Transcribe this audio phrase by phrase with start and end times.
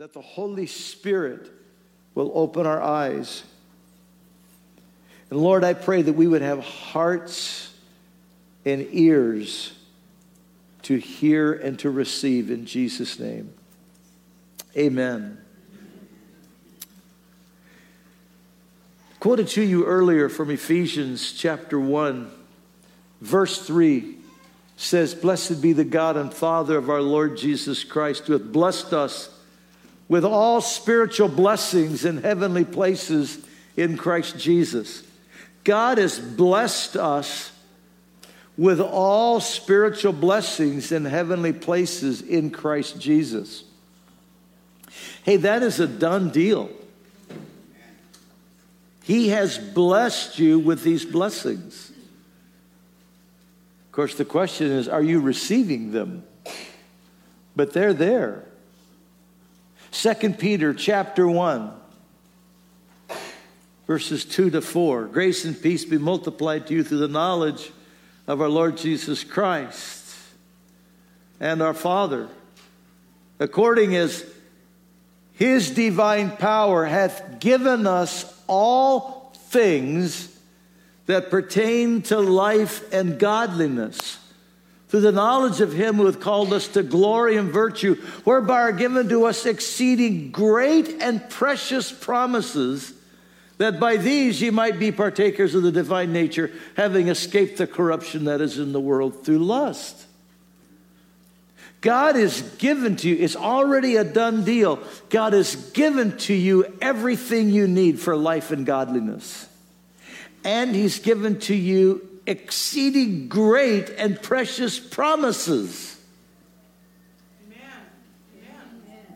[0.00, 1.50] that the Holy Spirit
[2.14, 3.42] will open our eyes.
[5.28, 7.70] And Lord, I pray that we would have hearts
[8.64, 9.74] and ears
[10.84, 13.52] to hear and to receive in Jesus' name.
[14.74, 15.36] Amen.
[19.18, 22.30] Quoted to you earlier from Ephesians chapter 1,
[23.20, 24.16] verse 3
[24.78, 28.94] says, Blessed be the God and Father of our Lord Jesus Christ, who hath blessed
[28.94, 29.36] us
[30.10, 33.38] with all spiritual blessings in heavenly places
[33.76, 35.04] in Christ Jesus.
[35.62, 37.52] God has blessed us
[38.56, 43.62] with all spiritual blessings in heavenly places in Christ Jesus.
[45.22, 46.68] Hey, that is a done deal.
[49.04, 51.92] He has blessed you with these blessings.
[53.86, 56.24] Of course, the question is are you receiving them?
[57.54, 58.49] But they're there.
[59.92, 61.72] 2 Peter chapter 1
[63.88, 65.06] verses 2 to 4.
[65.06, 67.72] Grace and peace be multiplied to you through the knowledge
[68.28, 70.16] of our Lord Jesus Christ
[71.40, 72.28] and our Father,
[73.40, 74.24] according as
[75.32, 80.38] his divine power hath given us all things
[81.06, 84.19] that pertain to life and godliness
[84.90, 88.72] through the knowledge of him who hath called us to glory and virtue, whereby are
[88.72, 92.92] given to us exceeding great and precious promises,
[93.58, 98.24] that by these ye might be partakers of the divine nature, having escaped the corruption
[98.24, 100.06] that is in the world through lust.
[101.80, 104.80] God is given to you, it's already a done deal.
[105.08, 109.46] God has given to you everything you need for life and godliness
[110.44, 115.98] and he's given to you exceeding great and precious promises.
[117.46, 117.60] Amen.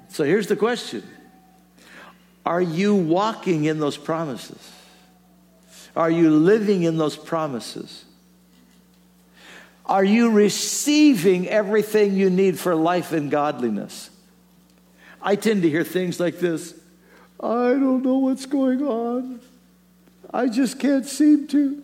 [0.09, 1.03] So here's the question
[2.45, 4.73] Are you walking in those promises?
[5.97, 8.05] Are you living in those promises?
[9.87, 14.11] Are you receiving everything you need for life and godliness?
[15.21, 16.75] I tend to hear things like this
[17.41, 19.41] I don't know what's going on.
[20.33, 21.84] I just can't seem to.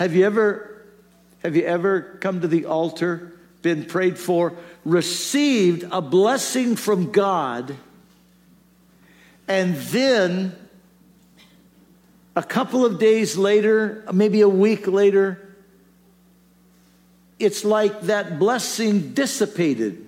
[0.00, 0.82] Have you ever
[1.42, 7.76] have you ever come to the altar, been prayed for, received a blessing from God,
[9.46, 10.56] and then
[12.34, 15.54] a couple of days later, maybe a week later,
[17.38, 20.06] it's like that blessing dissipated.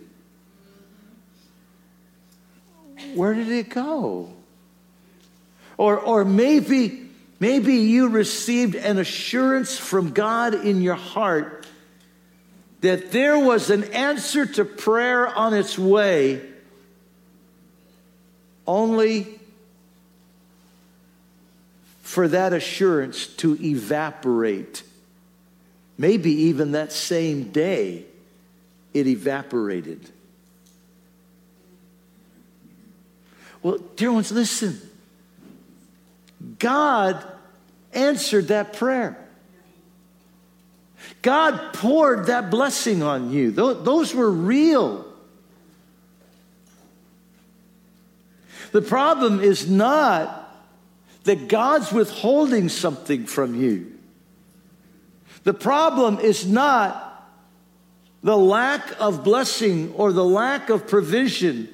[3.15, 4.33] where did it go?
[5.77, 7.02] Or, or maybe,
[7.43, 11.67] maybe you received an assurance from God in your heart
[12.83, 16.41] that there was an answer to prayer on its way,
[18.65, 19.41] only
[22.03, 24.85] for that assurance to evaporate.
[25.99, 28.05] Maybe even that same day,
[28.95, 30.09] it evaporated.
[33.65, 34.92] Well, dear ones, listen.
[36.63, 37.23] God
[37.93, 39.19] answered that prayer.
[41.23, 43.51] God poured that blessing on you.
[43.51, 45.05] Those were real.
[48.71, 50.39] The problem is not
[51.25, 53.99] that God's withholding something from you.
[55.43, 57.09] The problem is not
[58.23, 61.69] the lack of blessing or the lack of provision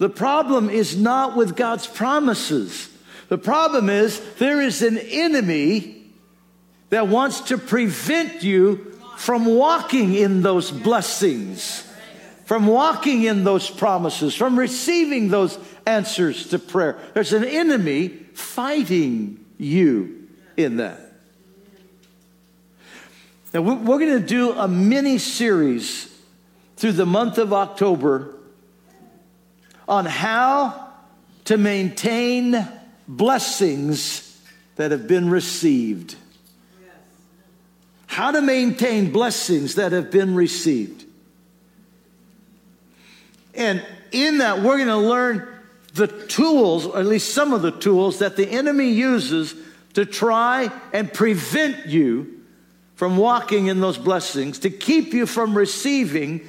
[0.00, 2.88] the problem is not with God's promises.
[3.30, 6.02] The problem is there is an enemy
[6.88, 11.88] that wants to prevent you from walking in those blessings,
[12.44, 16.98] from walking in those promises, from receiving those answers to prayer.
[17.14, 20.98] There's an enemy fighting you in that.
[23.54, 26.12] Now, we're going to do a mini series
[26.76, 28.34] through the month of October
[29.88, 30.88] on how
[31.44, 32.66] to maintain
[33.16, 34.40] blessings
[34.76, 36.14] that have been received.
[38.06, 41.04] How to maintain blessings that have been received.
[43.54, 45.48] And in that, we're going to learn
[45.94, 49.54] the tools, or at least some of the tools, that the enemy uses
[49.94, 52.40] to try and prevent you
[52.94, 56.40] from walking in those blessings, to keep you from receiving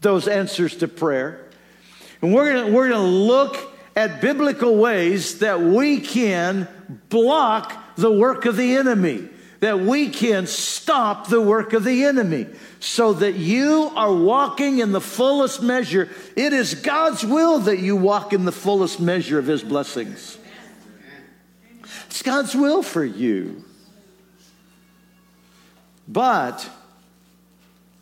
[0.00, 1.46] those answers to prayer.
[2.20, 6.68] And we're going we're going to look at biblical ways that we can
[7.08, 9.28] block the work of the enemy.
[9.60, 12.46] that we can stop the work of the enemy
[12.80, 16.08] so that you are walking in the fullest measure.
[16.34, 20.38] It is God's will that you walk in the fullest measure of His blessings.
[22.06, 23.64] It's God's will for you.
[26.08, 26.68] But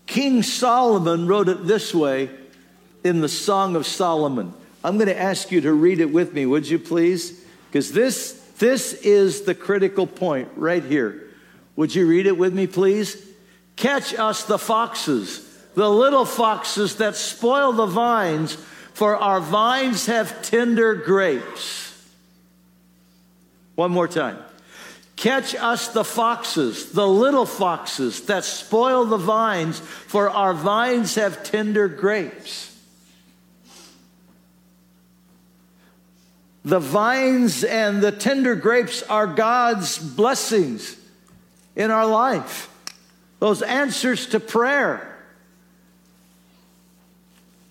[0.06, 2.31] King Solomon wrote it this way
[3.02, 4.55] in the Song of Solomon.
[4.82, 7.44] I'm going to ask you to read it with me, would you please?
[7.70, 11.25] Because this, this is the critical point right here.
[11.76, 13.25] Would you read it with me, please?
[13.76, 18.54] Catch us the foxes, the little foxes that spoil the vines,
[18.94, 21.86] for our vines have tender grapes.
[23.76, 24.38] One more time.
[25.14, 31.44] Catch us the foxes, the little foxes that spoil the vines, for our vines have
[31.44, 32.77] tender grapes.
[36.68, 40.98] The vines and the tender grapes are God's blessings
[41.74, 42.68] in our life,
[43.38, 45.16] those answers to prayer.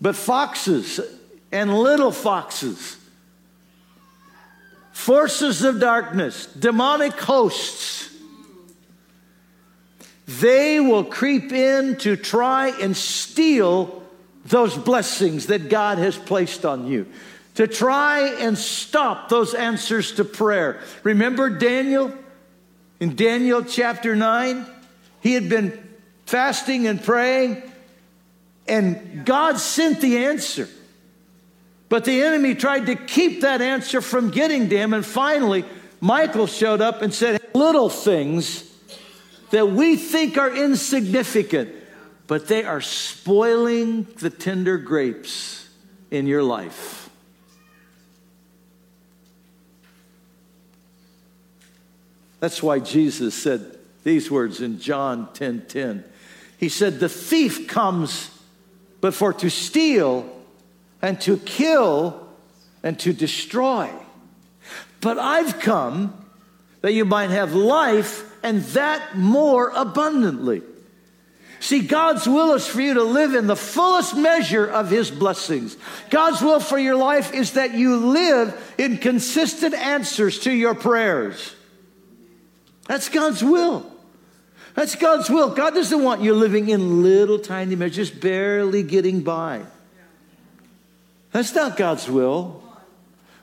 [0.01, 0.99] But foxes
[1.51, 2.97] and little foxes,
[4.93, 8.09] forces of darkness, demonic hosts,
[10.25, 14.01] they will creep in to try and steal
[14.45, 17.05] those blessings that God has placed on you
[17.57, 20.79] to try and stop those answers to prayer.
[21.01, 22.13] Remember Daniel?
[22.99, 24.63] In Daniel chapter 9,
[25.21, 27.63] he had been fasting and praying,
[28.67, 30.69] and God sent the answer.
[31.89, 35.65] But the enemy tried to keep that answer from getting to him, and finally,
[35.99, 38.71] Michael showed up and said, Little things
[39.49, 41.73] that we think are insignificant,
[42.27, 45.67] but they are spoiling the tender grapes
[46.11, 47.06] in your life.
[52.39, 56.03] That's why Jesus said these words in John 10 10.
[56.57, 58.31] He said, The thief comes
[59.01, 60.27] but for to steal
[61.01, 62.27] and to kill
[62.83, 63.91] and to destroy.
[65.01, 66.25] But I've come
[66.81, 70.61] that you might have life and that more abundantly.
[71.59, 75.75] See, God's will is for you to live in the fullest measure of His blessings.
[76.09, 81.55] God's will for your life is that you live in consistent answers to your prayers.
[82.87, 83.85] That's God's will.
[84.73, 85.49] That's God's will.
[85.49, 89.63] God doesn't want you living in little tiny measures, just barely getting by.
[91.31, 92.63] That's not God's will.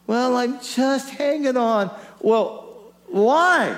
[0.06, 1.90] Well, I'm just hanging on.
[2.20, 3.76] Well, why?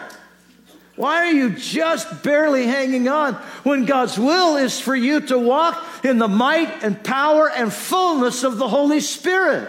[0.97, 3.35] Why are you just barely hanging on
[3.65, 8.45] when God's will is for you to walk in the might and power and fullness
[8.45, 9.69] of the Holy Spirit?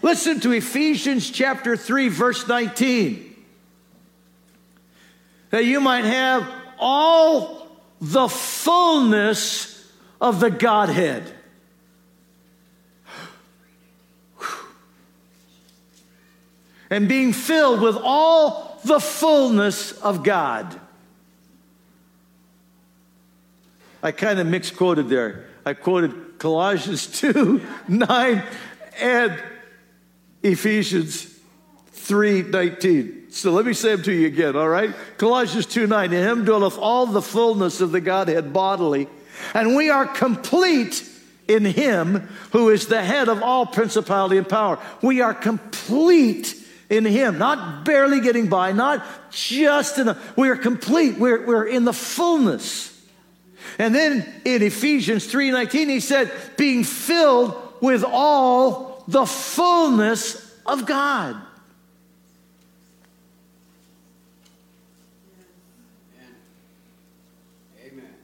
[0.00, 3.27] Listen to Ephesians chapter 3 verse 19
[5.50, 6.48] that you might have
[6.78, 7.66] all
[8.00, 9.90] the fullness
[10.20, 11.34] of the Godhead.
[16.90, 20.80] And being filled with all the fullness of God.
[24.02, 25.46] I kind of mixed quoted there.
[25.66, 28.42] I quoted Colossians 2 9
[29.00, 29.42] and
[30.42, 31.26] Ephesians
[31.92, 33.27] 3 19.
[33.38, 34.92] So let me say them to you again, all right?
[35.16, 36.12] Colossians 2 9.
[36.12, 39.06] In him dwelleth all the fullness of the Godhead bodily,
[39.54, 41.08] and we are complete
[41.46, 44.80] in him who is the head of all principality and power.
[45.02, 46.56] We are complete
[46.90, 50.36] in him, not barely getting by, not just enough.
[50.36, 51.16] we are complete.
[51.16, 52.92] We're, we're in the fullness.
[53.78, 61.40] And then in Ephesians 3:19 he said being filled with all the fullness of God.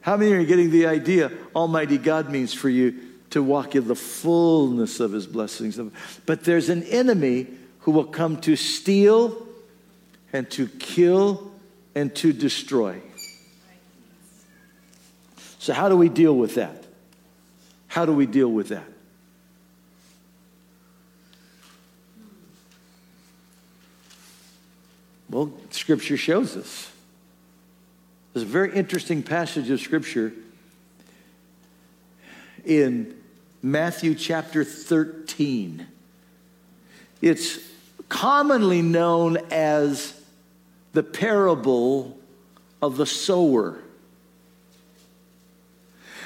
[0.05, 2.93] How many are getting the idea Almighty God means for you
[3.31, 5.79] to walk in the fullness of His blessings?
[6.27, 7.47] But there's an enemy
[7.79, 9.47] who will come to steal
[10.31, 11.51] and to kill
[11.95, 13.01] and to destroy.
[15.57, 16.83] So, how do we deal with that?
[17.87, 18.85] How do we deal with that?
[25.31, 26.91] Well, Scripture shows us.
[28.35, 30.33] There's a very interesting passage of scripture
[32.65, 33.15] in
[33.63, 35.87] Matthew chapter 13.
[37.21, 37.59] It's
[38.09, 40.21] commonly known as
[40.91, 42.19] the parable
[42.81, 43.79] of the sower.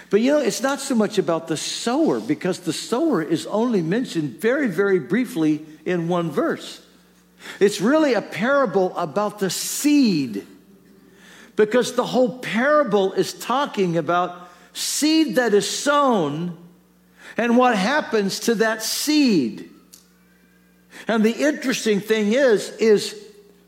[0.10, 3.84] But you know, it's not so much about the sower because the sower is only
[3.84, 6.84] mentioned very, very briefly in one verse.
[7.60, 10.48] It's really a parable about the seed
[11.60, 16.58] because the whole parable is talking about seed that is sown
[17.36, 19.70] and what happens to that seed.
[21.06, 23.14] And the interesting thing is, is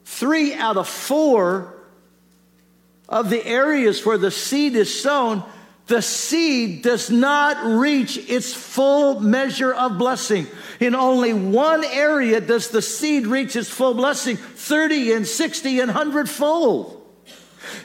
[0.05, 1.74] three out of four
[3.10, 5.43] of the areas where the seed is sown,
[5.88, 10.48] the seed does not reach its full measure of blessing.
[10.79, 15.89] In only one area does the seed reach its full blessing 30 and 60 and
[15.89, 17.00] 100 fold.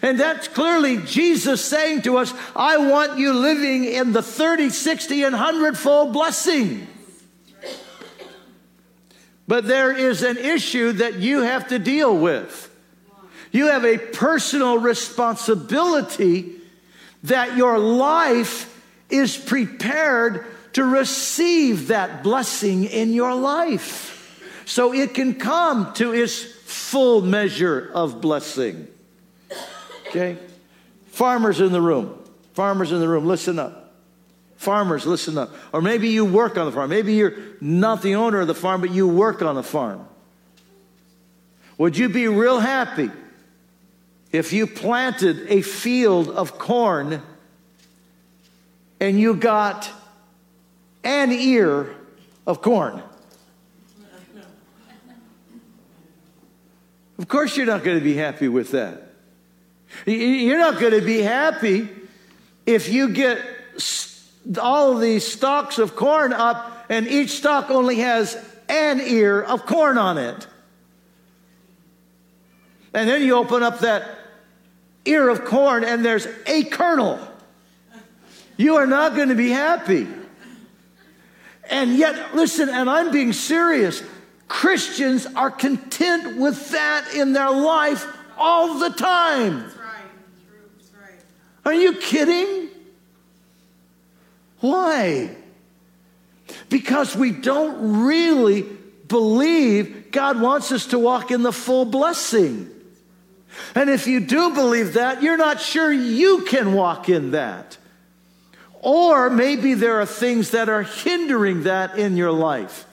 [0.02, 5.24] And that's clearly Jesus saying to us, I want you living in the 30, 60,
[5.24, 6.86] and 100 fold blessing.
[9.48, 12.70] But there is an issue that you have to deal with.
[13.52, 16.52] You have a personal responsibility
[17.24, 18.72] that your life
[19.08, 24.12] is prepared to receive that blessing in your life
[24.66, 28.88] so it can come to its full measure of blessing.
[30.08, 30.38] Okay?
[31.08, 32.22] Farmers in the room,
[32.54, 33.94] farmers in the room, listen up.
[34.56, 35.54] Farmers, listen up.
[35.72, 36.88] Or maybe you work on the farm.
[36.90, 40.06] Maybe you're not the owner of the farm, but you work on the farm.
[41.78, 43.10] Would you be real happy
[44.32, 47.22] if you planted a field of corn
[48.98, 49.90] and you got
[51.04, 51.94] an ear
[52.46, 53.02] of corn?
[57.18, 59.05] Of course, you're not going to be happy with that.
[60.04, 61.88] You're not going to be happy
[62.64, 63.40] if you get
[64.60, 68.36] all of these stalks of corn up and each stalk only has
[68.68, 70.46] an ear of corn on it.
[72.94, 74.08] And then you open up that
[75.04, 77.18] ear of corn and there's a kernel.
[78.56, 80.06] You are not going to be happy.
[81.68, 84.02] And yet, listen, and I'm being serious.
[84.48, 88.06] Christians are content with that in their life
[88.38, 89.60] all the time.
[89.60, 89.86] That's right.
[90.78, 91.20] That's right.
[91.66, 92.68] Are you kidding?
[94.60, 95.34] Why?
[96.68, 102.70] Because we don't really believe God wants us to walk in the full blessing.
[103.74, 107.76] And if you do believe that, you're not sure you can walk in that.
[108.80, 112.86] Or maybe there are things that are hindering that in your life.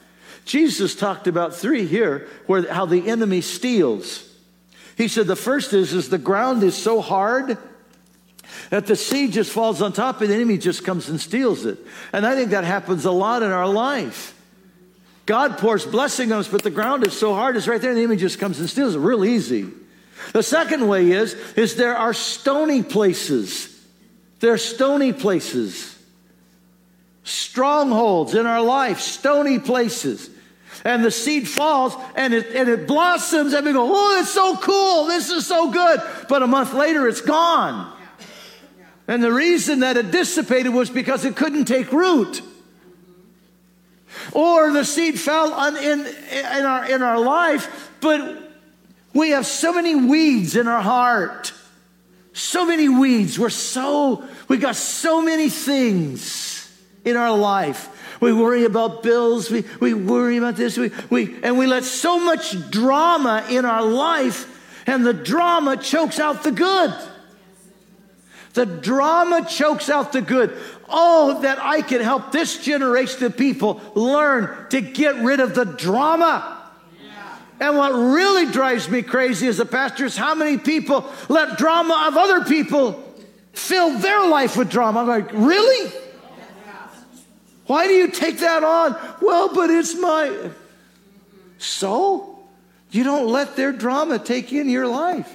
[0.46, 4.28] Jesus talked about three here where how the enemy steals.
[4.96, 7.56] He said the first is is the ground is so hard
[8.70, 11.78] that the seed just falls on top and the enemy just comes and steals it.
[12.12, 14.34] And I think that happens a lot in our life.
[15.26, 17.98] God pours blessing on us, but the ground is so hard, it's right there, and
[17.98, 19.68] the enemy just comes and steals it real easy.
[20.32, 23.70] The second way is, is there are stony places.
[24.40, 25.96] There are stony places.
[27.24, 30.28] Strongholds in our life, stony places.
[30.84, 34.56] And the seed falls and it, and it blossoms and we go, oh, it's so
[34.56, 35.06] cool.
[35.06, 36.00] This is so good.
[36.28, 37.93] But a month later, it's gone.
[39.06, 42.40] And the reason that it dissipated was because it couldn't take root.
[44.32, 48.52] Or the seed fell in, in, our, in our life, but
[49.12, 51.52] we have so many weeds in our heart.
[52.32, 53.38] So many weeds.
[53.38, 56.72] We're so, we got so many things
[57.04, 57.90] in our life.
[58.20, 59.50] We worry about bills.
[59.50, 60.78] We, we worry about this.
[60.78, 66.18] We, we, and we let so much drama in our life, and the drama chokes
[66.18, 66.94] out the good.
[68.54, 70.56] The drama chokes out the good.
[70.88, 75.64] Oh, that I can help this generation of people learn to get rid of the
[75.64, 76.62] drama.
[77.60, 82.06] And what really drives me crazy as a pastor is how many people let drama
[82.08, 83.02] of other people
[83.52, 85.00] fill their life with drama.
[85.00, 85.92] I'm like, really?
[87.66, 88.96] Why do you take that on?
[89.20, 90.50] Well, but it's my.
[91.58, 92.38] So?
[92.90, 95.32] You don't let their drama take in your life.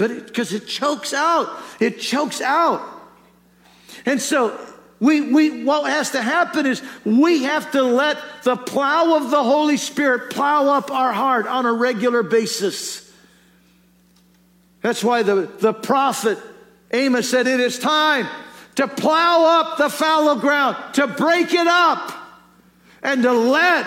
[0.00, 2.80] But because it, it chokes out, it chokes out.
[4.06, 4.58] And so
[4.98, 9.44] we, we, what has to happen is we have to let the plow of the
[9.44, 13.12] Holy Spirit plow up our heart on a regular basis.
[14.80, 16.38] That's why the, the prophet
[16.92, 18.26] Amos said, It is time
[18.76, 22.10] to plow up the fallow ground, to break it up,
[23.02, 23.86] and to let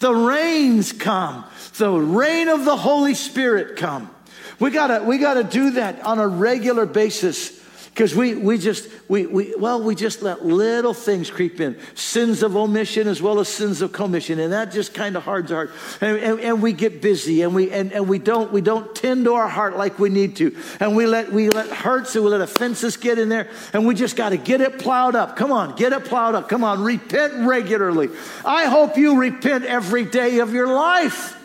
[0.00, 1.44] the rains come,
[1.78, 4.10] the rain of the Holy Spirit come.
[4.58, 7.64] We gotta, we gotta do that on a regular basis.
[7.94, 11.78] Because we, we just, we, we, well, we just let little things creep in.
[11.94, 14.40] Sins of omission as well as sins of commission.
[14.40, 15.78] And that just kind of hards our heart.
[16.00, 19.26] And, and, and, we get busy and we, and, and we don't, we don't tend
[19.26, 20.56] to our heart like we need to.
[20.80, 23.48] And we let, we let hurts and we let offenses get in there.
[23.72, 25.36] And we just got to get it plowed up.
[25.36, 26.48] Come on, get it plowed up.
[26.48, 28.08] Come on, repent regularly.
[28.44, 31.40] I hope you repent every day of your life.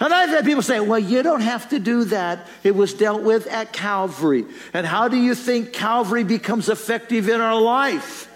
[0.00, 2.46] And I've had people say, well, you don't have to do that.
[2.62, 4.44] It was dealt with at Calvary.
[4.74, 8.30] And how do you think Calvary becomes effective in our life?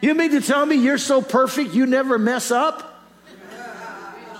[0.00, 2.90] You mean to tell me you're so perfect you never mess up?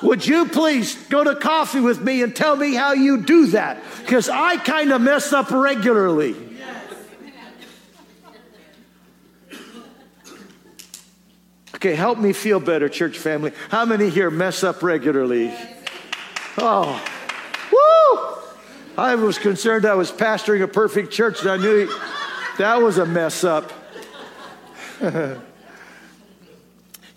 [0.02, 3.82] Would you please go to coffee with me and tell me how you do that?
[4.00, 6.36] Because I kind of mess up regularly.
[11.74, 13.52] Okay, help me feel better, church family.
[13.68, 15.52] How many here mess up regularly?
[16.56, 17.02] Oh,
[17.72, 19.02] woo!
[19.02, 21.86] I was concerned I was pastoring a perfect church, and I knew
[22.58, 23.72] that was a mess up.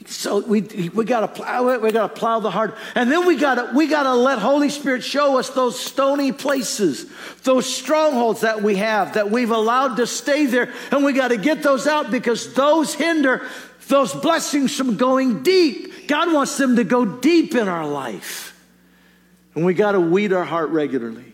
[0.08, 1.78] so we we got to plow.
[1.80, 4.40] We got to plow the heart, and then we got to we got to let
[4.40, 7.06] Holy Spirit show us those stony places,
[7.44, 11.38] those strongholds that we have that we've allowed to stay there, and we got to
[11.38, 13.46] get those out because those hinder
[13.88, 16.08] those blessings from going deep.
[16.08, 18.54] God wants them to go deep in our life.
[19.56, 21.34] And we got to weed our heart regularly.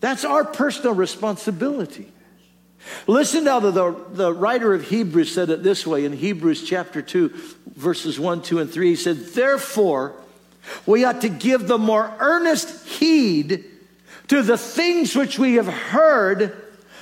[0.00, 2.10] That's our personal responsibility.
[3.06, 7.02] Listen now to the, the writer of Hebrews said it this way in Hebrews chapter
[7.02, 7.32] 2,
[7.74, 8.88] verses 1, 2, and 3.
[8.90, 10.14] He said, Therefore,
[10.86, 13.64] we ought to give the more earnest heed
[14.28, 16.56] to the things which we have heard,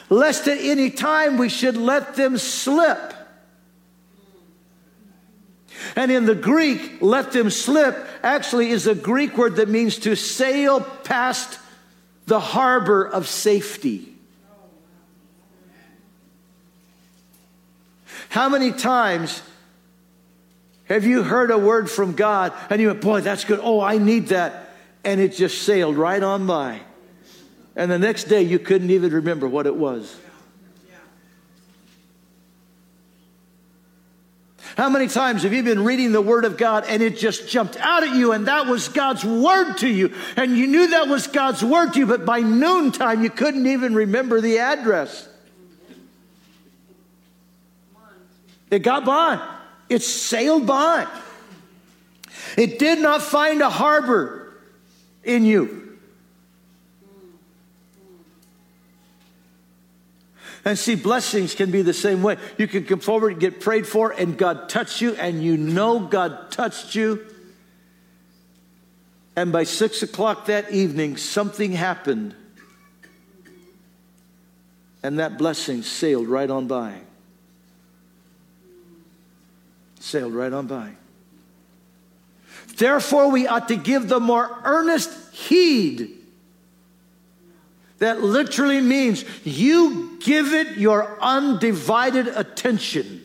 [0.09, 3.15] lest at any time we should let them slip.
[5.95, 10.17] And in the Greek, let them slip actually is a Greek word that means to
[10.17, 11.59] sail past
[12.27, 14.16] the harbor of safety.
[18.29, 19.43] How many times
[20.85, 23.61] have you heard a word from God and you went, Boy, that's good.
[23.63, 24.71] Oh, I need that.
[25.05, 26.81] And it just sailed right on by.
[27.75, 30.15] And the next day you couldn't even remember what it was.
[34.77, 37.79] How many times have you been reading the Word of God and it just jumped
[37.79, 40.15] out at you and that was God's Word to you?
[40.37, 43.95] And you knew that was God's Word to you, but by noontime you couldn't even
[43.95, 45.27] remember the address.
[48.71, 49.41] It got by,
[49.89, 51.07] it sailed by.
[52.57, 54.55] It did not find a harbor
[55.25, 55.99] in you.
[60.65, 62.39] And see, blessings can be the same way.
[62.59, 66.01] You can come forward and get prayed for, and God touched you, and you know
[66.01, 67.25] God touched you.
[69.37, 72.35] And by six o'clock that evening, something happened.
[75.05, 76.95] And that blessing sailed right on by.
[80.07, 80.93] Sailed right on by.
[82.77, 86.13] Therefore, we ought to give the more earnest heed
[87.99, 93.25] that literally means you give it your undivided attention.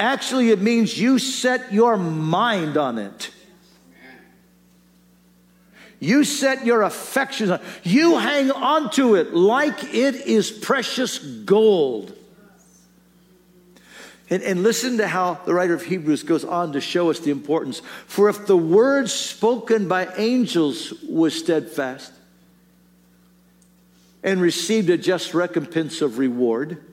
[0.00, 3.30] Actually, it means you set your mind on it.
[6.00, 12.16] You set your affections on You hang on to it like it is precious gold.
[14.28, 17.30] And, and listen to how the writer of Hebrews goes on to show us the
[17.30, 17.80] importance.
[18.06, 22.12] For if the word spoken by angels was steadfast,
[24.26, 26.84] and received a just recompense of reward.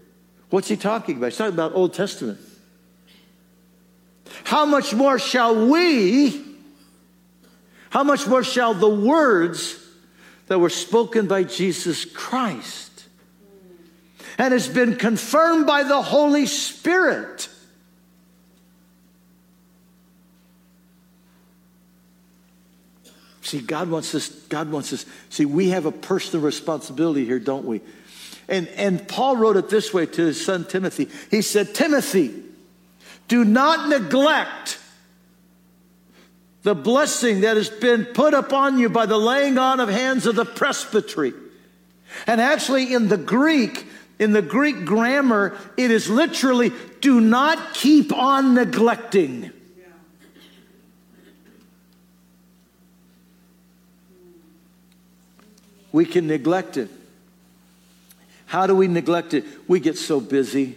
[0.51, 1.31] What's he talking about?
[1.31, 2.39] He's talking about Old Testament.
[4.43, 6.45] How much more shall we,
[7.89, 9.83] how much more shall the words
[10.45, 12.92] that were spoken by Jesus Christ
[14.37, 17.49] and has been confirmed by the Holy Spirit?
[23.41, 25.05] See, God wants us, God wants us.
[25.29, 27.81] See, we have a personal responsibility here, don't we?
[28.47, 31.09] And, and Paul wrote it this way to his son Timothy.
[31.29, 32.33] He said, Timothy,
[33.27, 34.79] do not neglect
[36.63, 40.35] the blessing that has been put upon you by the laying on of hands of
[40.35, 41.33] the presbytery.
[42.25, 43.85] And actually, in the Greek,
[44.19, 46.71] in the Greek grammar, it is literally
[47.01, 49.51] do not keep on neglecting.
[55.93, 56.89] we can neglect it.
[58.47, 59.45] How do we neglect it?
[59.67, 60.75] We get so busy.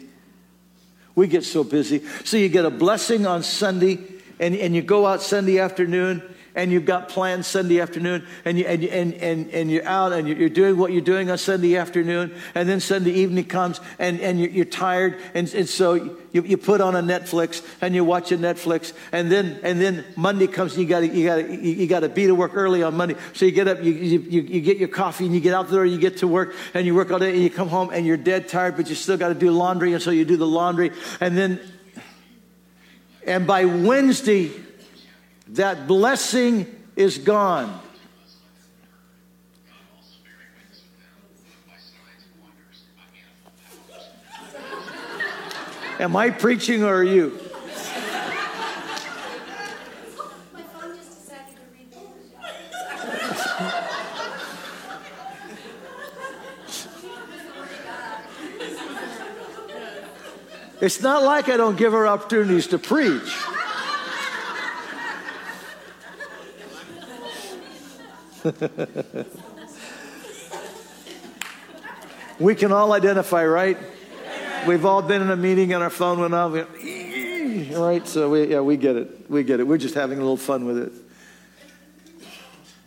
[1.17, 2.03] We get so busy.
[2.25, 3.99] So you get a blessing on Sunday,
[4.39, 6.23] and, and you go out Sunday afternoon,
[6.57, 10.27] and you've got plans Sunday afternoon, and, you, and, and, and, and you're out and
[10.27, 14.41] you're doing what you're doing on Sunday afternoon, and then Sunday evening comes, and, and
[14.41, 15.93] you're, you're tired, and, and so
[16.33, 20.05] you, you put on a Netflix, and you watch a Netflix, and then, and then
[20.17, 23.17] Monday comes, and you got you gotta, you gotta be to work early on Monday.
[23.35, 25.85] So you get up, you, you, you get your coffee, and you get out there,
[25.85, 28.17] you get to work, and you work all day, and you come home, and you're
[28.17, 30.91] dead tired, but you still got to do laundry, and so you do the laundry,
[31.21, 31.61] and then,
[33.27, 34.51] and by Wednesday,
[35.49, 37.81] that blessing is gone.
[45.99, 47.41] Am I preaching or are you?
[60.79, 63.35] It's not like I don't give her opportunities to preach.
[72.39, 73.79] we can all identify, right?
[74.67, 76.53] We've all been in a meeting and our phone went off.
[76.53, 78.07] Right?
[78.07, 79.31] So we, yeah, we get it.
[79.31, 79.67] We get it.
[79.67, 80.93] We're just having a little fun with it.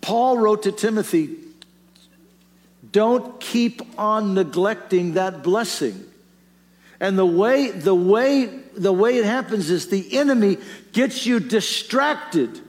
[0.01, 1.35] Paul wrote to Timothy,
[2.91, 6.05] don't keep on neglecting that blessing.
[6.99, 10.57] And the way, the way, the way it happens is the enemy
[10.91, 12.59] gets you distracted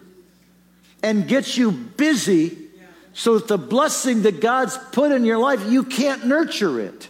[1.03, 2.70] and gets you busy
[3.13, 7.09] so that the blessing that God's put in your life, you can't nurture it.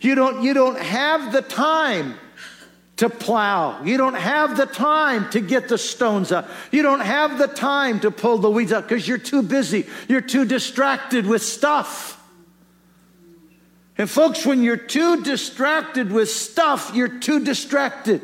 [0.00, 2.18] You don't, you don't have the time
[2.96, 3.82] to plow.
[3.84, 6.48] You don't have the time to get the stones up.
[6.72, 9.86] You don't have the time to pull the weeds up because you're too busy.
[10.08, 12.16] You're too distracted with stuff.
[13.96, 18.22] And, folks, when you're too distracted with stuff, you're too distracted.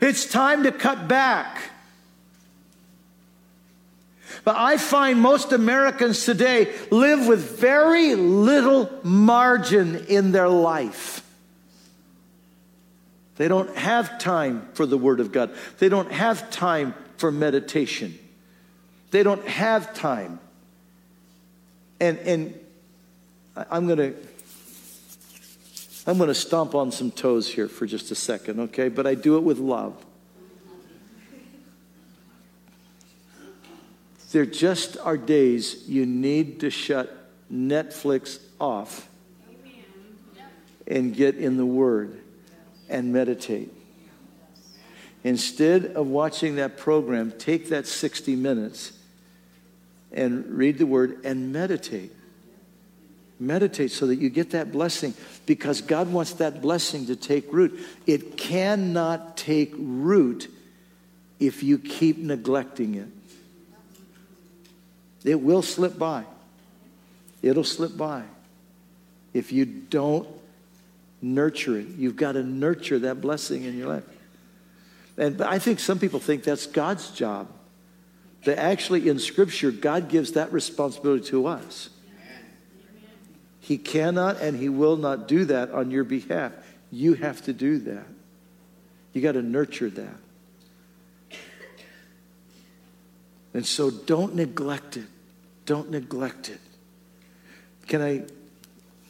[0.00, 1.70] It's time to cut back.
[4.44, 11.26] But I find most Americans today live with very little margin in their life.
[13.36, 18.18] They don't have time for the Word of God, they don't have time for meditation,
[19.10, 20.40] they don't have time.
[22.00, 22.60] And, and
[23.70, 24.14] I'm going to.
[26.06, 28.88] I'm going to stomp on some toes here for just a second, okay?
[28.88, 29.94] But I do it with love.
[34.32, 37.16] There just are days you need to shut
[37.52, 39.08] Netflix off
[40.86, 42.20] and get in the Word
[42.88, 43.72] and meditate.
[45.24, 48.92] Instead of watching that program, take that 60 minutes
[50.12, 52.12] and read the Word and meditate.
[53.38, 55.14] Meditate so that you get that blessing
[55.46, 57.80] because God wants that blessing to take root.
[58.06, 60.48] It cannot take root
[61.38, 63.08] if you keep neglecting it.
[65.24, 66.24] It will slip by.
[67.42, 68.24] It'll slip by.
[69.32, 70.28] If you don't
[71.22, 74.04] nurture it, you've got to nurture that blessing in your life.
[75.16, 77.48] And I think some people think that's God's job.
[78.44, 81.90] That actually, in Scripture, God gives that responsibility to us.
[83.60, 86.52] He cannot and He will not do that on your behalf.
[86.90, 88.06] You have to do that.
[89.12, 90.16] You got to nurture that.
[93.52, 95.06] And so don't neglect it.
[95.66, 96.60] Don't neglect it.
[97.86, 98.22] Can I?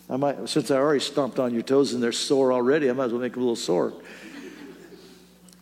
[0.09, 3.05] I might, since I already stomped on your toes and they're sore already, I might
[3.05, 3.93] as well make them a little sore.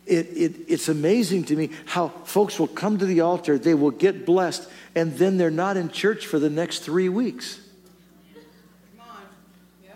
[0.07, 3.91] It, it, it's amazing to me how folks will come to the altar, they will
[3.91, 7.61] get blessed, and then they're not in church for the next three weeks.
[8.97, 9.23] Come on.
[9.85, 9.91] Yeah.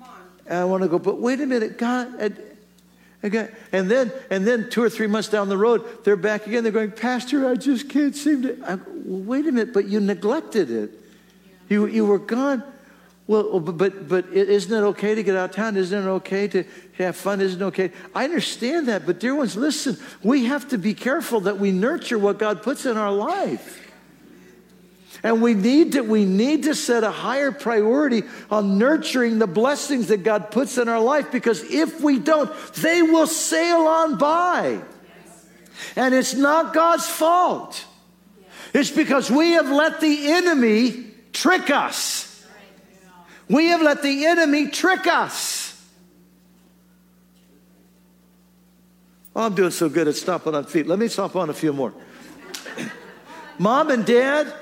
[0.00, 0.20] Come on.
[0.48, 2.18] And I want to go, but wait a minute, God,
[3.72, 6.62] And then, and then two or three months down the road, they're back again.
[6.62, 8.62] They're going, Pastor, I just can't seem to.
[8.66, 10.90] I, wait a minute, but you neglected it.
[11.68, 12.62] You, you were gone.
[13.26, 15.78] Well, oh, but, but isn't it okay to get out of town?
[15.78, 16.64] Isn't it okay to
[16.98, 17.40] have fun?
[17.40, 17.90] Isn't it okay?
[18.14, 22.18] I understand that, but dear ones, listen, we have to be careful that we nurture
[22.18, 23.83] what God puts in our life.
[25.24, 30.08] And we need to, we need to set a higher priority on nurturing the blessings
[30.08, 34.82] that God puts in our life because if we don't, they will sail on by.
[35.96, 37.86] And it's not God's fault.
[38.74, 42.44] It's because we have let the enemy trick us.
[43.48, 45.64] We have let the enemy trick us.
[49.34, 50.86] Oh, I'm doing so good at stomping on feet.
[50.86, 51.94] Let me stomp on a few more.
[53.58, 54.52] Mom and dad,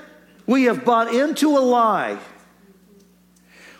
[0.45, 2.19] we have bought into a lie.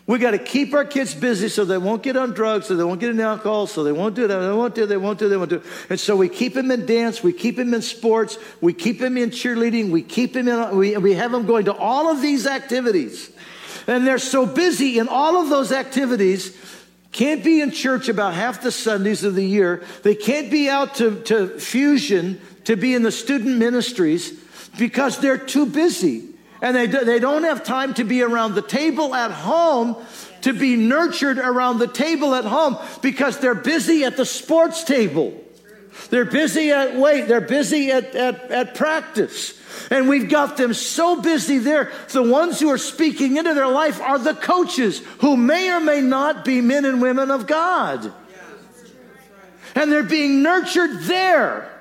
[0.05, 2.83] We got to keep our kids busy so they won't get on drugs, so they
[2.83, 5.29] won't get into alcohol, so they won't do that, they won't do, they won't do,
[5.29, 5.61] they won't do.
[5.89, 9.15] And so we keep them in dance, we keep them in sports, we keep them
[9.15, 12.45] in cheerleading, we keep them in, we, we have them going to all of these
[12.45, 13.31] activities.
[13.87, 16.57] And they're so busy in all of those activities,
[17.13, 19.83] can't be in church about half the Sundays of the year.
[20.01, 24.31] They can't be out to, to fusion to be in the student ministries
[24.77, 26.32] because they're too busy
[26.63, 29.97] and they, they don't have time to be around the table at home
[30.41, 35.37] to be nurtured around the table at home because they're busy at the sports table.
[36.09, 37.27] They're busy at weight.
[37.27, 39.59] They're busy at, at, at practice.
[39.91, 41.91] And we've got them so busy there.
[42.09, 45.99] The ones who are speaking into their life are the coaches who may or may
[45.99, 48.13] not be men and women of God.
[49.75, 51.72] And they're being nurtured there.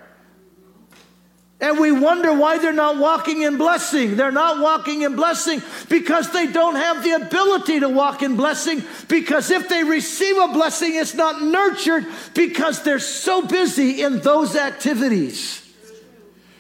[1.63, 4.17] And we wonder why they're not walking in blessing.
[4.17, 8.83] They're not walking in blessing because they don't have the ability to walk in blessing.
[9.07, 14.57] Because if they receive a blessing, it's not nurtured because they're so busy in those
[14.57, 15.63] activities.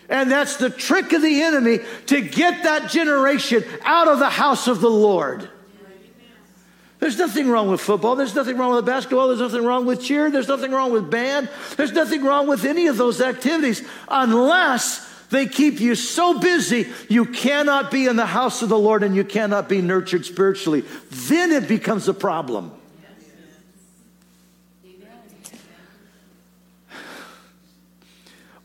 [0.08, 4.68] And that's the trick of the enemy to get that generation out of the house
[4.68, 5.48] of the Lord.
[7.02, 8.14] There's nothing wrong with football.
[8.14, 9.26] There's nothing wrong with basketball.
[9.26, 10.30] There's nothing wrong with cheer.
[10.30, 11.48] There's nothing wrong with band.
[11.76, 17.24] There's nothing wrong with any of those activities unless they keep you so busy you
[17.24, 20.84] cannot be in the house of the Lord and you cannot be nurtured spiritually.
[21.10, 22.70] Then it becomes a problem.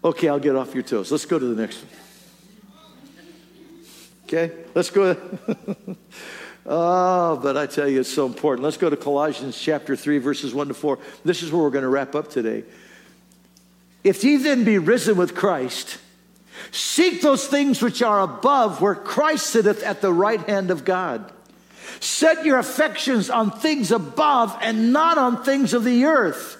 [0.04, 1.12] Okay, I'll get off your toes.
[1.12, 1.91] Let's go to the next one.
[4.26, 5.17] Okay, let's go.
[6.69, 8.65] Oh, but I tell you, it's so important.
[8.65, 10.99] Let's go to Colossians chapter 3, verses 1 to 4.
[11.23, 12.65] This is where we're going to wrap up today.
[14.03, 15.97] If ye then be risen with Christ,
[16.71, 21.32] seek those things which are above, where Christ sitteth at the right hand of God.
[22.01, 26.58] Set your affections on things above and not on things of the earth.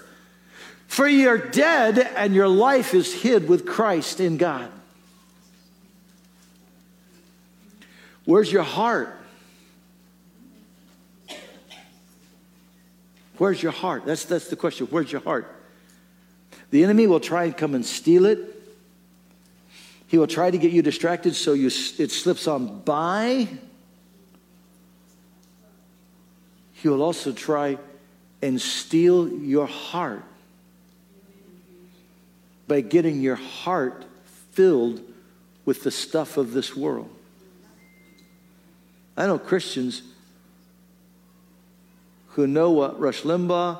[0.88, 4.72] For ye are dead, and your life is hid with Christ in God.
[8.24, 9.17] Where's your heart?
[13.38, 14.06] Where's your heart?
[14.06, 14.88] That's, that's the question.
[14.88, 15.54] Where's your heart?
[16.72, 18.40] The enemy will try and come and steal it.
[20.08, 23.48] He will try to get you distracted so you, it slips on by.
[26.74, 27.78] He will also try
[28.42, 30.24] and steal your heart
[32.68, 34.06] by getting your heart
[34.52, 35.02] filled
[35.66, 37.10] with the stuff of this world.
[39.16, 40.04] I know Christians
[42.38, 43.80] who know what Rush Limbaugh,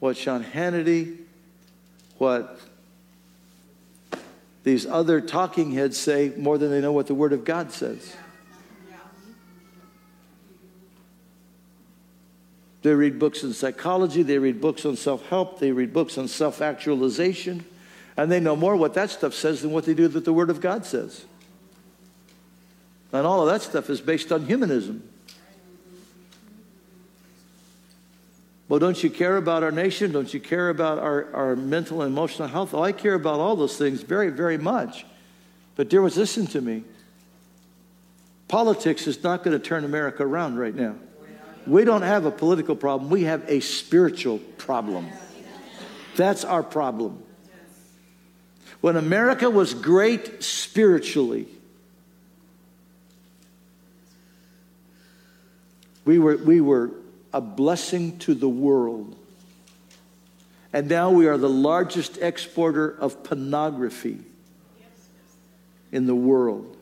[0.00, 1.18] what Sean Hannity,
[2.18, 2.58] what
[4.64, 8.16] these other talking heads say more than they know what the Word of God says.
[12.82, 16.26] They read books in psychology, they read books on self help, they read books on
[16.26, 17.64] self actualization,
[18.16, 20.50] and they know more what that stuff says than what they do that the Word
[20.50, 21.24] of God says.
[23.12, 25.08] And all of that stuff is based on humanism.
[28.72, 30.12] Well, don't you care about our nation?
[30.12, 32.72] Don't you care about our, our mental and emotional health?
[32.72, 35.04] I care about all those things very, very much.
[35.76, 36.82] But, dear ones, listen to me.
[38.48, 40.94] Politics is not going to turn America around right now.
[41.66, 45.06] We don't have a political problem, we have a spiritual problem.
[46.16, 47.22] That's our problem.
[48.80, 51.46] When America was great spiritually,
[56.06, 57.01] we were, we were
[57.32, 59.16] a blessing to the world.
[60.72, 64.18] And now we are the largest exporter of pornography
[65.90, 66.76] in the world.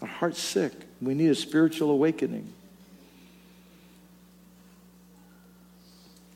[0.00, 0.72] Our heart's sick.
[1.02, 2.50] We need a spiritual awakening.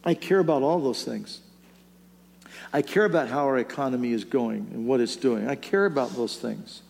[0.04, 1.40] I care about all those things.
[2.74, 5.48] I care about how our economy is going and what it's doing.
[5.48, 6.82] I care about those things.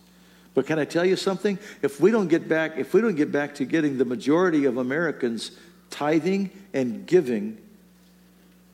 [0.55, 1.59] But can I tell you something?
[1.81, 4.77] If we don't get back, if we don't get back to getting the majority of
[4.77, 5.51] Americans
[5.89, 7.57] tithing and giving,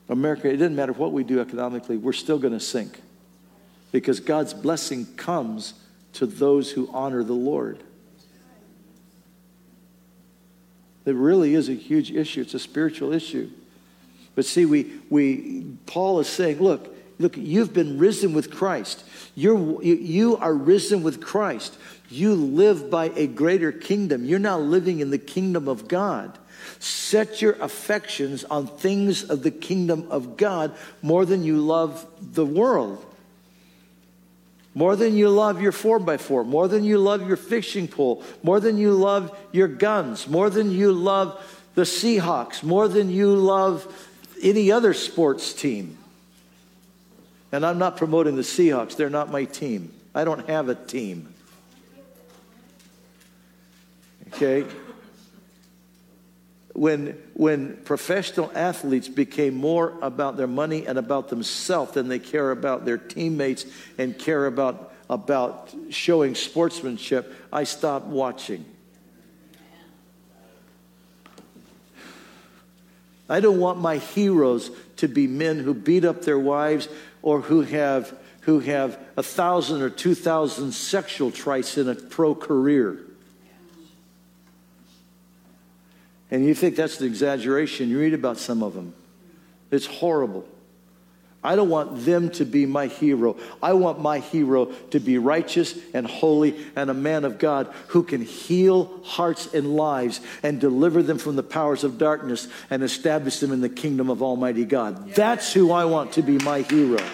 [0.08, 3.02] America, it doesn't matter what we do economically, we're still going to sink.
[3.90, 5.74] Because God's blessing comes
[6.14, 7.82] to those who honor the Lord.
[11.04, 12.42] It really is a huge issue.
[12.42, 13.50] It's a spiritual issue.
[14.36, 19.04] But see, we, we Paul is saying, look, look, you've been risen with Christ.
[19.34, 21.76] You're, you, are risen with Christ.
[22.10, 24.24] You live by a greater kingdom.
[24.24, 26.38] You're now living in the kingdom of God.
[26.78, 32.46] Set your affections on things of the kingdom of God more than you love the
[32.46, 33.04] world.
[34.74, 38.78] More than you love your 4x4, more than you love your fishing pole, more than
[38.78, 41.38] you love your guns, more than you love
[41.74, 43.86] the Seahawks, more than you love
[44.42, 45.98] any other sports team.
[47.52, 49.92] And I'm not promoting the Seahawks, they're not my team.
[50.14, 51.32] I don't have a team.
[54.28, 54.64] Okay?
[56.72, 62.50] When, when professional athletes became more about their money and about themselves than they care
[62.50, 63.66] about their teammates
[63.98, 68.64] and care about, about showing sportsmanship, I stopped watching.
[73.28, 76.88] I don't want my heroes to be men who beat up their wives
[77.22, 82.34] or who have, who have a thousand or two thousand sexual tries in a pro
[82.34, 82.98] career.
[86.30, 87.90] And you think that's the exaggeration.
[87.90, 88.94] You read about some of them.
[89.70, 90.46] It's horrible.
[91.44, 93.36] I don't want them to be my hero.
[93.60, 98.04] I want my hero to be righteous and holy and a man of God who
[98.04, 103.40] can heal hearts and lives and deliver them from the powers of darkness and establish
[103.40, 105.14] them in the kingdom of Almighty God.
[105.14, 107.04] That's who I want to be my hero.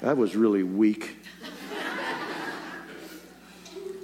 [0.00, 1.16] That was really weak.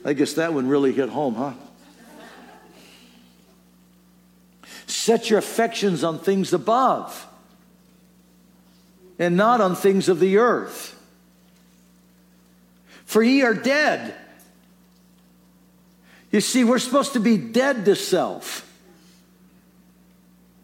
[0.04, 1.52] I guess that one really hit home, huh?
[5.02, 7.26] Set your affections on things above
[9.18, 10.96] and not on things of the earth.
[13.04, 14.14] For ye are dead.
[16.30, 18.64] You see, we're supposed to be dead to self.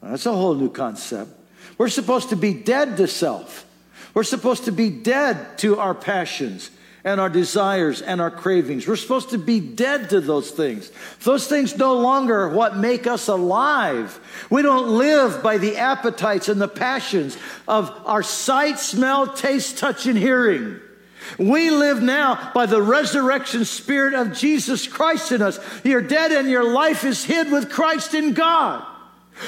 [0.01, 1.33] That's a whole new concept.
[1.77, 3.67] We're supposed to be dead to self.
[4.15, 6.71] We're supposed to be dead to our passions
[7.05, 8.87] and our desires and our cravings.
[8.87, 10.91] We're supposed to be dead to those things.
[11.23, 14.19] Those things no longer what make us alive.
[14.51, 20.07] We don't live by the appetites and the passions of our sight, smell, taste, touch,
[20.07, 20.81] and hearing.
[21.39, 25.59] We live now by the resurrection spirit of Jesus Christ in us.
[25.85, 28.85] You're dead and your life is hid with Christ in God.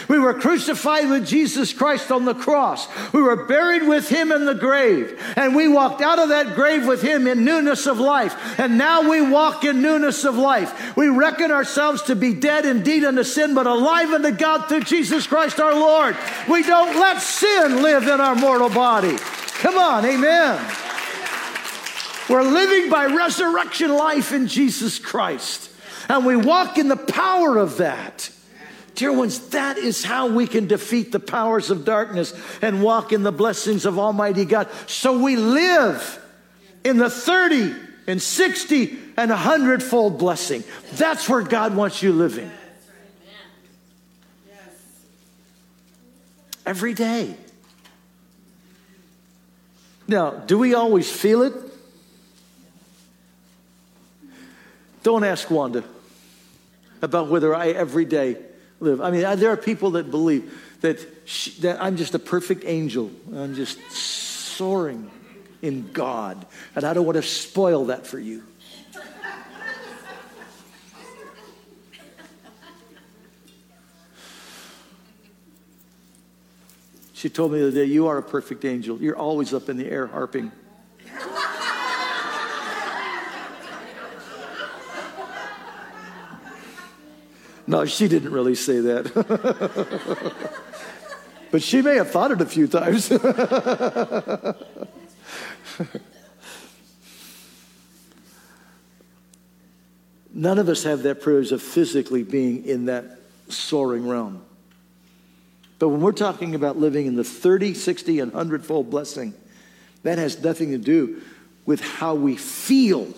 [0.09, 2.87] We were crucified with Jesus Christ on the cross.
[3.13, 5.20] We were buried with him in the grave.
[5.41, 8.61] And we walked out of that grave with him in newness of life.
[8.61, 10.95] And now we walk in newness of life.
[10.99, 15.27] We reckon ourselves to be dead indeed unto sin, but alive unto God through Jesus
[15.27, 16.15] Christ our Lord.
[16.47, 19.17] We don't let sin live in our mortal body.
[19.17, 20.63] Come on, amen.
[22.29, 25.71] We're living by resurrection life in Jesus Christ.
[26.11, 28.31] And we walk in the power of that.
[28.95, 33.23] Dear ones, that is how we can defeat the powers of darkness and walk in
[33.23, 34.69] the blessings of Almighty God.
[34.87, 36.19] So we live
[36.85, 37.75] in the 30
[38.07, 40.65] and 60 and 100 fold blessing.
[40.95, 42.51] That's where God wants you living.
[46.67, 47.37] Every day.
[50.07, 51.55] Now, do we always feel it?
[55.03, 55.85] Don't ask Wanda
[57.01, 58.37] about whether I every day
[58.81, 59.01] live.
[59.01, 63.11] I mean, there are people that believe that, she, that I'm just a perfect angel.
[63.35, 65.11] I'm just soaring
[65.63, 66.45] in God.
[66.75, 68.43] And I don't want to spoil that for you.
[77.13, 78.97] She told me the other day, You are a perfect angel.
[78.97, 80.51] You're always up in the air harping.
[87.71, 90.25] No, she didn't really say that.
[91.53, 93.09] but she may have thought it a few times.
[100.35, 104.43] None of us have that privilege of physically being in that soaring realm.
[105.79, 109.33] But when we're talking about living in the 30, 60, and 100 fold blessing,
[110.03, 111.23] that has nothing to do
[111.67, 113.15] with how we feel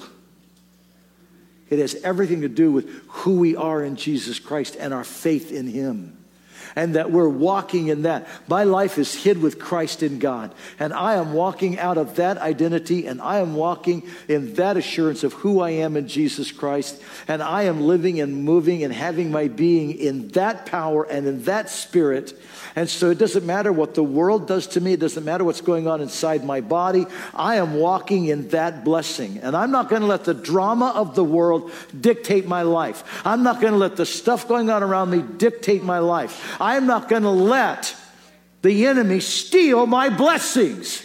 [1.73, 5.51] it has everything to do with who we are in Jesus Christ and our faith
[5.51, 6.22] in Him.
[6.75, 8.29] And that we're walking in that.
[8.49, 10.55] My life is hid with Christ in God.
[10.79, 15.25] And I am walking out of that identity and I am walking in that assurance
[15.25, 17.01] of who I am in Jesus Christ.
[17.29, 21.43] And I am living and moving and having my being in that power and in
[21.45, 22.35] that spirit
[22.75, 25.61] and so it doesn't matter what the world does to me, it doesn't matter what's
[25.61, 27.07] going on inside my body.
[27.35, 29.39] I am walking in that blessing.
[29.39, 33.23] And I'm not going to let the drama of the world dictate my life.
[33.27, 36.57] I'm not going to let the stuff going on around me dictate my life.
[36.63, 37.93] I am not going to let
[38.63, 41.05] the enemy steal my blessings.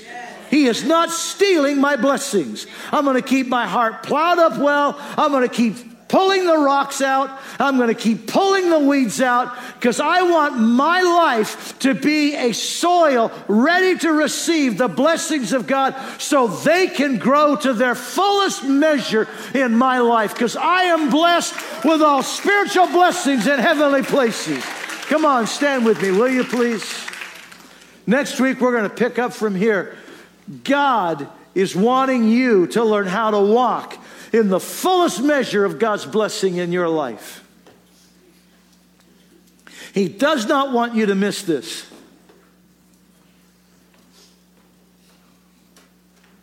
[0.52, 2.68] He is not stealing my blessings.
[2.92, 4.96] I'm going to keep my heart plowed up well.
[5.18, 7.42] I'm going to keep pulling the rocks out.
[7.60, 12.36] I'm going to keep pulling the weeds out because I want my life to be
[12.36, 17.96] a soil ready to receive the blessings of God so they can grow to their
[17.96, 24.04] fullest measure in my life because I am blessed with all spiritual blessings in heavenly
[24.04, 24.64] places.
[25.08, 27.08] Come on, stand with me, will you please?
[28.06, 29.98] Next week, we're going to pick up from here.
[30.64, 33.98] God is wanting you to learn how to walk
[34.34, 37.44] in the fullest measure of God's blessing in your life.
[39.94, 41.90] He does not want you to miss this.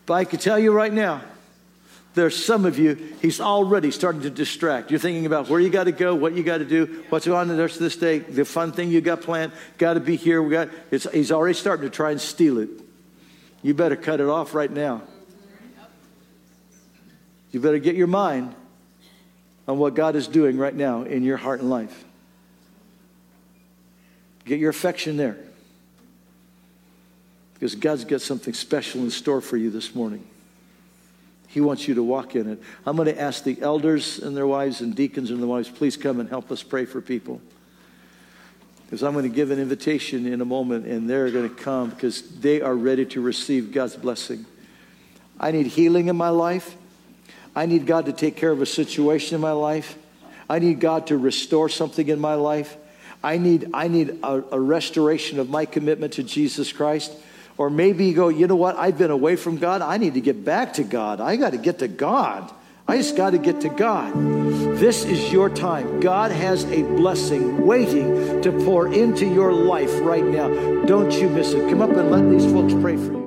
[0.06, 1.22] But I can tell you right now,
[2.14, 4.90] there's some of you, he's already starting to distract.
[4.90, 7.50] You're thinking about where you got to go, what you got to do, what's going
[7.50, 10.14] on the rest of this day, the fun thing you got planned, got to be
[10.14, 10.40] here.
[10.40, 12.70] We got, he's already starting to try and steal it.
[13.62, 15.02] You better cut it off right now.
[17.50, 18.54] You better get your mind
[19.66, 22.04] on what God is doing right now in your heart and life.
[24.44, 25.36] Get your affection there.
[27.54, 30.26] Because God's got something special in store for you this morning.
[31.54, 32.60] He wants you to walk in it.
[32.84, 35.96] I'm going to ask the elders and their wives and deacons and their wives, please
[35.96, 37.40] come and help us pray for people.
[38.84, 41.90] Because I'm going to give an invitation in a moment, and they're going to come
[41.90, 44.44] because they are ready to receive God's blessing.
[45.38, 46.74] I need healing in my life.
[47.54, 49.96] I need God to take care of a situation in my life.
[50.50, 52.76] I need God to restore something in my life.
[53.22, 57.12] I need, I need a, a restoration of my commitment to Jesus Christ.
[57.56, 58.76] Or maybe you go, you know what?
[58.76, 59.80] I've been away from God.
[59.80, 61.20] I need to get back to God.
[61.20, 62.52] I got to get to God.
[62.86, 64.12] I just got to get to God.
[64.78, 66.00] This is your time.
[66.00, 70.48] God has a blessing waiting to pour into your life right now.
[70.84, 71.70] Don't you miss it.
[71.70, 73.23] Come up and let these folks pray for you.